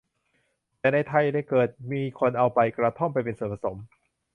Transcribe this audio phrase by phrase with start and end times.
[0.79, 3.77] แต่ในไทยเกิดมีคนเอาใบกระท่อมไปเป็นส่วนผสม